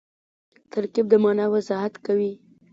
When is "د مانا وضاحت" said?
1.09-1.93